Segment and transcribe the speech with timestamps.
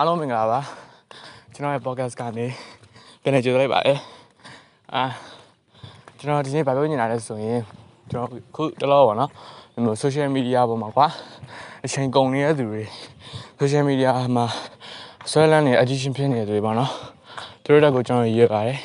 [0.00, 0.60] အားလုံးမင်္ဂလာပါ
[1.54, 2.46] ကျွန်တော်ရဲ့ podcast ကနေ
[3.22, 3.98] ပြန်လည်ကြိုဆိုလိုက်ပါတယ်
[4.94, 5.04] အာ
[6.18, 7.60] ကျွန်တော်ဒီနေ့ဗာပြောနေတာလဲဆိုရင်
[8.10, 9.30] ကျွန်တော်ခုတလောပါနော်
[9.74, 11.06] ဒီလို social media ပေါ်မှာကွာ
[11.84, 12.84] အချိန်ကုန်နေတဲ့သူတွေ
[13.60, 14.46] social media မှာ
[15.30, 16.90] ဆွဲလန်းနေ addiction ဖြစ်နေတဲ့သူတွေပါနော်
[17.62, 18.78] သူတို့တက်ကိုကျွန်တော်ရေးပါတယ်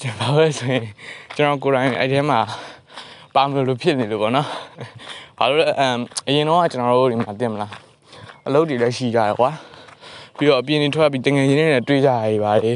[0.00, 0.84] ကျွန်တော်ပဲဆိုရင်
[1.36, 2.38] ကျွန်တော်ကိုယ်တိုင်အဲ့ထဲမှာ
[3.34, 4.48] ပါမလို့လို့ဖြစ်နေလို့ပေါ့နော်
[5.38, 5.98] ဘာလို့လဲအမ်
[6.28, 7.72] အရင်တော့ကျွန်တော်တို့ဒီမှာတင်မလား
[8.46, 9.50] အလုပ်တွေလည်းရှိကြတယ်ကွာ
[10.36, 12.72] ပြီးတော့အပြင်နေထွက်ပြီးတငယ်ချင်းတွေနဲ့တွေ့ကြရပါလေ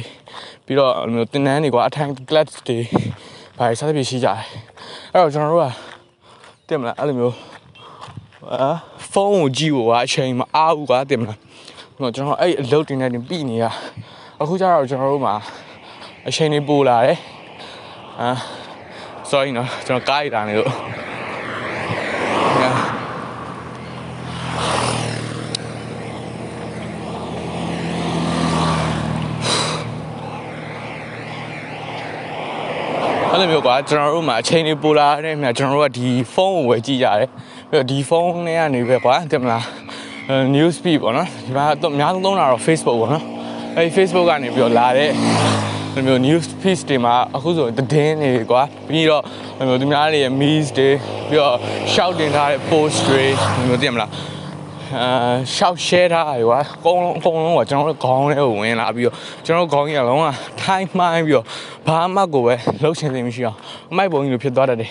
[0.64, 2.78] ပြီးတော့အဲ့လိုတင်နန်းတွေကွာအထိုင် class တွေ
[3.58, 4.38] ဘာတွေစသဖြင့်ရှိကြတယ်
[5.12, 7.36] အဲ့တော့ကျွန်တော်တို့ကတင်မလားအဲ့လိုမျိုး
[8.52, 8.68] အာ
[9.12, 11.38] ဖုန်းကိုကြည့်ဖို့ကအချိန်မအားဘူးကွာတင်မလား
[11.98, 13.64] ဟိုကျွန်တော်အဲ့အလုပ်တွေနဲ့တင်ပြီးနေရ
[14.40, 15.34] အခုကျတော့ကျွန်တော်တို့မှာ
[16.28, 17.18] အချိန်တွေပိုလာတယ်
[18.20, 18.30] အာ
[19.30, 20.70] sorry နော်ကျွန်တော်ကားရတာနေလို့
[33.40, 37.28] အဲ့လိုမျိုးကွာကျွန်တော်တို့မှာအချိန်တွေပိုလာတဲ့မြတ်ကျွန်တော်တို့ကဒီဖုန်းကိုဝယ်ကြည့်ရတယ်
[37.70, 39.64] ပြီးတော့ဒီဖုန်းနဲ့ကနေပဲကွာတင်မလား
[40.54, 43.24] news feed ပေါ့နော်ဒီမှာတော့အများဆုံးသုံးတာတော့ Facebook ပေါ့နော်
[43.76, 45.10] အဲဒီ Facebook ကနေပြီးတော့လာတဲ့
[45.94, 50.88] ဒီမျိုး news feed တွေမှာအခုဆိုသတင်းတွေကွာပြီးတော့ဒီမျိုးသူများတွေရဲ့ memes တွေ
[51.28, 51.56] ပြီးတော့
[51.92, 53.22] shout တင်ထားတဲ့ post တွေ
[53.54, 54.10] ဒီမျိုးသိရမလား
[54.98, 55.06] အာ
[55.56, 60.24] shout share ထားရကွာအကုန်လုံးအကုန်လုံးကကျွန်တော်တို့ခေါင်းထဲကိုဝင်လာပြီးတော့ကျွန်တော်တို့ခေါင်းကြီးကလုံးဝ
[60.62, 61.46] ထိုင်းမှိုင်းပြီးတော့
[61.86, 63.56] ဘာမှကိုပဲလှုပ်ရှင်သိမရှိအောင်
[63.90, 64.90] အမိုက်ပုံကြီးလိုဖြစ်သွားတတ်တယ်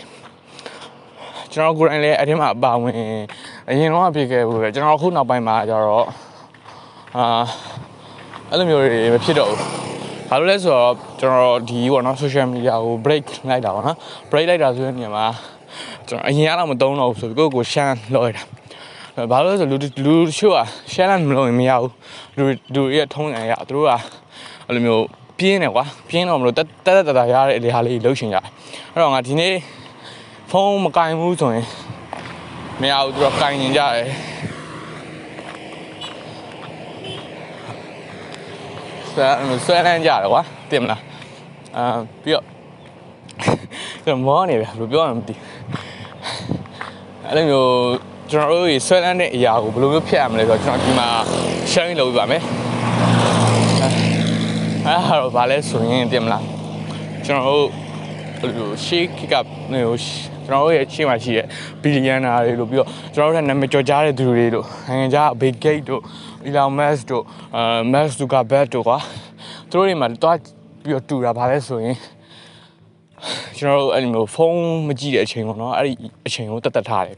[1.51, 2.95] ကျွန်တော်ကိုယ်တိုင်လည်းအဲ့ဒီမှာအပါဝင်
[3.69, 6.07] အရင်တော့ဖြစ်ခဲ့ဘူးပဲကျွန်တော်အခုနောက်ပိုင်းမှာကျတော့
[7.17, 7.25] အာ
[8.49, 9.59] အဲ့လိုမျိုးတွေမဖြစ်တော့ဘူး
[10.29, 13.97] ဘာလို့လဲဆိုတော့ကျွန်တော်ဒီပေါ့နော် social media ကို break လိုက်တာပေါ့နော်
[14.29, 15.25] break လိုက်တာဆိုတဲ့နေရာမှာ
[16.07, 18.43] ကျွန်တော်အရင်ကတော့မသုံးတော့ဘူးဆိုပြီးကိုယ့်ကိုရှမ်းလောက်ရတာ
[19.31, 21.91] ဘာလို့လဲဆိုလူလူရှို့อ่ะ share လိုက်မလို့မရဘူး
[22.37, 22.43] လူ
[22.75, 23.91] လူရဲ့ထုံးစံရသူတို့က
[24.67, 25.05] အဲ့လိုမျိုး
[25.39, 28.45] ပြင်းတယ်ကွာပြင်းတော့မလို့တက်တက်တက်ရတဲ့လေဟာလေးလှုပ်ရှင်ရတယ်
[28.93, 29.53] အဲ့တော့ငါဒီနေ့
[30.49, 31.65] ဖုန်းမကင်ဘူးဆိုရင်
[32.81, 34.07] မရဘူးသူတို့ကင်နေကြတယ်
[39.13, 39.27] ဆဲ
[39.65, 41.01] ဆွဲလန်းကြတယ်ကွာတင်မလား
[41.77, 41.83] အာ
[42.23, 42.45] ပြီးတော့
[44.03, 45.33] ကျွန်တော်မောနေပြီဘယ်လိုပြောရမလဲမသိ
[47.25, 47.69] အဲ့လိုမျိုး
[48.31, 51.07] ကျွန်တော်တို့ဆွဲလန်းတဲ့အရာကိုဘယ်လိုမျိုးဖြတ်ရမလဲဆိုတော့ကျွန်တော်ဒီမှာ
[51.71, 52.41] sharing လုပ်ပြပါမယ်
[54.85, 56.43] အဲ့ဒါတော့ဗာလဲဆိုရင်တင်မလား
[57.25, 57.67] ကျွန်တော်တို့
[58.39, 59.95] ဘယ်လိုရှေးကကဟို
[60.45, 61.45] ကျွန်တော်တို့ရဲ့ရှေ့မှာရှိတဲ့
[61.81, 66.01] ဘီလီယံနာတွေလို့ပြီးတော့ကျွန်တော်တို့ကနာမည်ကျော်ကြားတဲ့သူတွေတို့နိုင်ငံခြား Bill Gates တို့
[66.47, 67.23] Elon Musk တို့
[67.55, 68.97] အာ Mark Zuckerberg တို့ကွာ
[69.69, 70.37] သူတို့တွေမှာတွား
[70.83, 71.97] ပြီးတော့တူတာဗာလဲဆိုရင်
[73.57, 75.93] ကျွန်တော်တို့အဲ့လိုမျိုးဖုန်းမကြည့်တဲ့အချိန်ပေါ့နော်အဲ့ဒီ
[76.27, 77.17] အချိန်ကိုတက်တက်ထားတယ်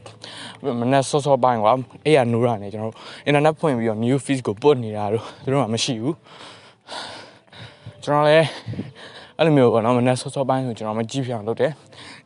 [0.80, 1.72] မနေ့စောစောပိုင်းကွာ
[2.04, 6.16] အဲ့ရနိုးရနေကျွန်တော်တို့အင်တာနက်ဖွင့်ပြီးတော့ new feed ကိုပုတ်နေတာတို့သူတို့ကမရှိဘူး
[8.04, 8.46] ကျွန်တော်လည်း
[9.38, 11.72] အဲ့လိုမျိုးပေါ့နော်မနေ့စောစောပိုင်းဆိုကျွန်တော်မကြည့်ပြအောင်လုပ်တယ်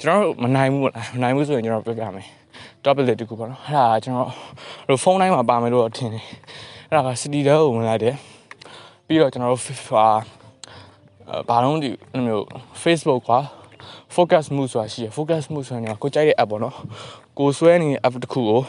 [0.00, 2.26] ကျွန်တော်တို့မနိုင်ဘူးပေါ့လားမနိုင်ဘူးဆိုရင်ကျွန်တော်ပြောပြမယ်
[2.84, 4.28] topic လေးတခုပေါ့နော်အဲ့ဒါကျွန်တော်
[4.88, 6.24] တို့ဖုန်းတိုင်းမှာပါမယ်လို့ထင်တယ်
[6.88, 8.14] အဲ့ဒါက city တဲကိုဝင်လိုက်တယ်
[9.06, 10.04] ပြီးတော့ကျွန်တော်တို့ FIFA
[11.48, 12.44] ဘာလုံးဒီအဲ့လိုမျိုး
[12.82, 13.38] Facebook ကွာ
[14.16, 16.74] focus move ဆိုတာရှိရ focus move ဆိုတာကကိုကြိုက်တဲ့ app ပေါ့နော်
[17.38, 18.60] ကိုဆွဲနေတဲ့ app တစ်ခုကို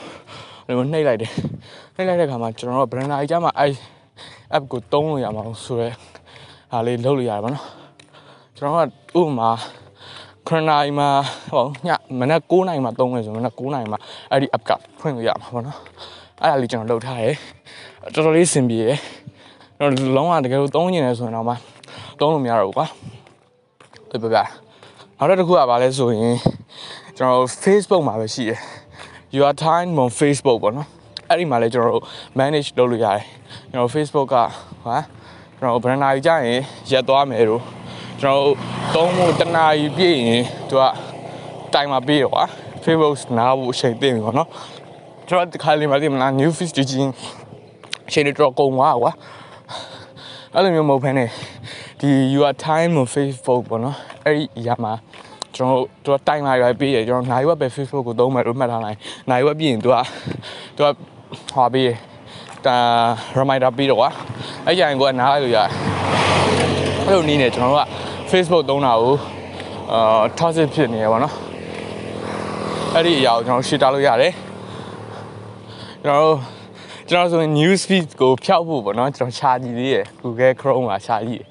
[0.65, 1.31] အဲ့လိုနှိပ်လိုက်တယ်
[1.95, 3.71] နှိပ်လိုက်တဲ့အခါမှာကျွန်တော်တို့ brand အကြမှာအဲ့
[4.55, 5.93] app ကိုတုံးလို့ရမှာဆိုတော့
[6.71, 7.65] ဟာလေးလုပ်လို့ရတယ်ပေါ့နော်
[8.57, 8.75] ကျွန်တော်
[9.13, 9.49] ကဥပမာ
[10.47, 11.09] ခရနိုင်မှာ
[11.53, 13.99] ဟောညမနက်9နိုင်မှာတုံးလဲဆိုမနက်9နိုင်မှာ
[14.31, 15.77] အဲ့ဒီ app ကဖွင့်လို့ရမှာပေါ့နော်
[16.41, 17.35] အဲ့ဒါလေးကျွန်တော်လုပ်ထားတယ်
[18.13, 18.97] တော်တော်လေးအဆင်ပြေတယ်
[19.79, 21.53] တော့လုံးဝတကယ်လို့သုံးနေတယ်ဆိုရင်တော့မှ
[22.19, 22.87] သုံးလို့မရတော့ဘူးကွာ
[24.09, 24.66] ပြပြပြ
[25.19, 26.35] နောက်တစ်ခုကဘာလဲဆိုရင်
[27.17, 28.59] ကျွန်တော် Facebook မှာပဲရှိတယ်
[29.37, 30.87] your time on Facebook ပေါ့နော်
[31.29, 32.03] အဲ့ဒီမှာလည်းကျွန်တော်တို့
[32.39, 33.23] manage လုပ်လို့ရတယ်
[33.71, 34.35] ကျွန်တော် Facebook က
[34.85, 34.97] ဟာ
[35.57, 36.61] ကျွန်တော် brand ကြီးကြရင်
[36.91, 37.61] ရက်သွားမယ်တို့
[38.21, 38.49] ကျွန်တော်
[38.93, 40.83] သုံးဖို့တနာရီပြည့်ရင်သူက
[41.73, 42.43] တိုင်မှာပေးတော့ကွာ
[42.83, 44.49] Facebook နားဖို့အချိန်သိပြီပေါ့နော်
[45.27, 46.87] ကျွန်တော်ဒီခါလေးမှာဒီမလား new feed ကြည့်
[48.07, 49.11] အချိန်တော့ကုန်သွားကွာ
[50.53, 51.29] အဲ့လိုမျိုးမဟုတ်ဘဲနဲ့
[51.99, 54.93] ဒီ your time on Facebook ပေါ့နော် အဲ့ဒီအရာမှာ
[55.55, 58.97] ကျွန်တော်တို့တိုင်လာရွယ်ပေးရကျွန်တော်နိုင်ဝက်ပဲ Facebook ကိုသုံးမယ်လို့မှတ်ထားလိုက်
[59.29, 59.95] နိုင်ဝက်ပြီးရင်သူက
[60.77, 60.89] သူက
[61.53, 61.89] ဟောပေးရ
[62.65, 62.77] တာ
[63.39, 64.09] reminder ပေးတော့ကွာ
[64.65, 65.69] အဲ့ကြရင်ကိုကနားလိုက်လို့ရတယ်
[67.05, 67.85] အဲ့လိုနည်းနဲ့ကျွန်တော်တို့က
[68.31, 69.13] Facebook သုံးတာကို
[69.91, 71.33] အာ toxic ဖြစ်နေရပါတော့
[72.93, 74.33] အဲ့ဒီအရာကိုကျွန်တော်ရှင်းတာလို့ရတယ်
[76.03, 76.37] ကျွန်တော်တို့
[77.09, 81.43] ကျွန်တော်ဆိုရင် news feed ကိုဖျောက်ဖို့ပေါ့နော်ကျွန်တော်ရှာကြည့်သေးတယ် Google Chrome မှာရှာကြည့်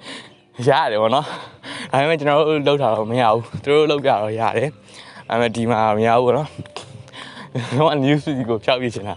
[0.69, 1.27] ရတယ်ပေါ့နော်
[1.93, 4.71] ဒါပေမဲ့ကျွန်တော်တို့လောက်တာတော့မရဘူးသူတို့လောက်ကြတော့ရတယ်
[5.29, 6.49] ဒါပေမဲ့ဒီမှာမရဘူးပေါ့နော်
[7.73, 9.17] ကျွန်တော် news feed ကိုဖျောက်ပြချင်တာ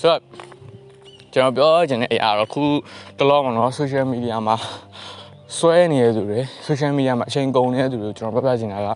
[0.00, 0.20] ဆိုတော့
[1.32, 2.62] ကျကျွန်တော်ပြောချင်တဲ့အရာတော့ခု
[3.18, 4.56] တလောမှာနော် social media မှာ
[5.56, 8.88] ဆွဲနေတဲ့သူတွေ social media မှာအချိန်ကုန်နေတဲ့သူတွေကျွန်တော်ပြပြချင်တာက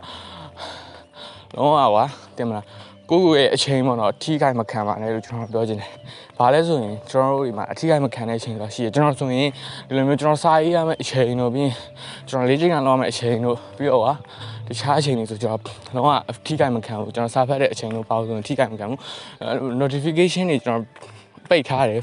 [1.56, 2.05] လုံးဝကွာ
[2.37, 2.64] တင်မလား
[3.10, 5.90] ကိုကိုရဲ့အချိန်ပေါ့နော်အထီးကိုက်မခံပါနဲ့လို့ကျွန်တော်ပြောချင်တယ်။
[6.38, 9.49] ဘာလဲဆိုရင်ကျွန်တော်တို့ဒီမှာအထီးကိုက်မခံတဲ့အချိန်တော့ရှိတယ်ကျွန်တော်ဆိုရင်
[9.88, 11.75] ဒီလိုမျိုးကျွန်တော်စာရေးရမယ့်အချိန်တို့ပြီးရင်
[12.28, 14.12] ကျွန်တော်လေ့ကျင့်ခန်းလုပ်ရမယ့်အချိန်တို့ပြီးတော့ကွာ
[14.69, 15.62] တခြားအချိန်တွေဆိုကျွန်တော်
[15.94, 18.99] လုံးဝအထီးကိုက်မခံဘူးကျွန်တော်စာဖတ်တဲ့အချိန်တို့ပေါ့ဆိုရင်အထီးကိုက်မခံဘူး
[19.81, 20.84] notification တွေကျွန်တော်
[21.50, 22.02] ပိတ်ထားတယ်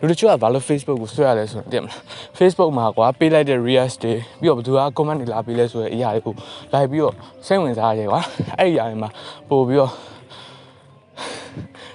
[0.00, 2.00] လူတချို့ကဘာလို့ Facebook ကိုဆွဲရလဲဆိုတော့သိမလား
[2.38, 6.34] Facebook မှာကွာပေးလိုက်တဲ့ react တွေပြီးတော့ဘယ်သူက comment တွေလာပေးလဲဆိုတဲ့အရာတွေကို
[6.72, 7.14] လိုက်ပြီးတော့
[7.46, 8.20] စိတ်ဝင်စားရတယ်ကွာ
[8.58, 9.10] အဲ့ဒီအရာတွေမှာ
[9.48, 9.92] ပို့ပြီးတော့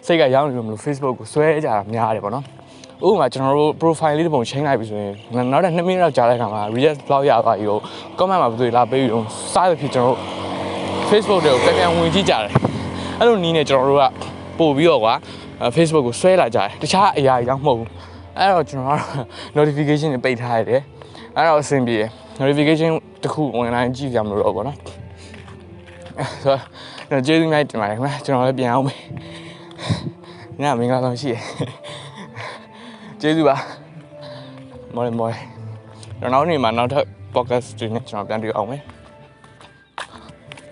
[0.06, 2.46] စိတ်ကရောက်နေလို့မလို့ Facebook ကိုဆွဲကြတာများတယ်ပေါ့နော်
[3.08, 5.14] ဥပမာကျွန်တော်တို့ profile လေးတစ်ပုံချိန်လိုက်ပြီဆိုရင်
[5.52, 7.80] နောက်တဲ့2မိနစ်လောက်ကြာတဲ့အခါမှာ react blog ရပါပြီကို
[8.20, 10.20] comment မှာဘယ်သူလာပေးပြီးတော့စားရဖြစ်ကျွန်တော်တို့
[11.10, 12.52] Facebook တွေကိုပြန်ပြန်ဝင်ကြည့်ကြတယ်
[13.20, 14.04] အဲ့လိုနီးနေကျွန်တော်တို့က
[14.60, 15.14] ပို့ပြီးတော့ကွာ
[15.76, 17.90] Facebook ကိုဆွဲလာကြတယ်တခြားအရာတွေတော့မဟုတ်ဘူး
[18.38, 19.02] အဲ့တော့ကျွန်တော်က
[19.58, 20.82] notification တွေပိတ်ထားရတယ်
[21.36, 22.10] အဲ့တော့အဆင်ပြေတယ်
[22.42, 22.92] notification
[23.24, 24.78] တစ်ခု online ကြည့်ကြမလို့တော့ဗောနော်
[26.44, 26.56] ဆို
[27.12, 29.00] တော့ကျေးဇူးများတင်ပါတယ်ခင်ဗျာကျွန်တော်လည်းပြန်အောင်မယ်
[30.62, 31.36] ညမင်္ဂလာဆောင်ရှိရ
[33.22, 33.56] ကျေးဇူးပါ
[34.96, 35.32] မော်လမော်
[36.20, 38.82] ကျွန်တော်နောက်နေ့မှာနောက်ထပ် podcast တွေနဲ့ကျွန်တော်ပြန်တွေ့အောင်မယ်